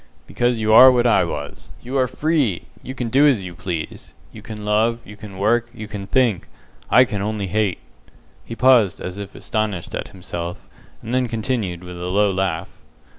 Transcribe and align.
"Because 0.25 0.59
you 0.59 0.73
are 0.73 0.91
what 0.91 1.05
I 1.05 1.23
was. 1.23 1.69
You 1.83 1.95
are 1.99 2.07
FREE! 2.07 2.63
You 2.81 2.95
can 2.95 3.09
do 3.09 3.27
as 3.27 3.43
you 3.45 3.53
please. 3.53 4.15
You 4.31 4.41
can 4.41 4.65
love, 4.65 4.97
you 5.05 5.15
can 5.15 5.37
work, 5.37 5.69
you 5.75 5.87
can 5.87 6.07
think. 6.07 6.47
I 6.89 7.05
can 7.05 7.21
only 7.21 7.45
hate!" 7.45 7.77
He 8.43 8.55
paused 8.55 8.99
as 8.99 9.19
if 9.19 9.35
astonished 9.35 9.93
at 9.93 10.07
himself, 10.07 10.67
and 11.03 11.13
then 11.13 11.27
continued, 11.27 11.83
with 11.83 11.97
a 12.01 12.05
low 12.07 12.31
laugh. 12.31 12.69